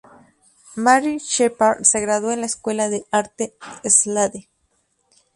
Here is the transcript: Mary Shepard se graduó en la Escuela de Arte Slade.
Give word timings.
Mary 0.77 1.19
Shepard 1.19 1.83
se 1.85 1.99
graduó 1.99 2.31
en 2.31 2.39
la 2.39 2.47
Escuela 2.47 2.89
de 2.89 3.05
Arte 3.11 3.53
Slade. 3.83 4.49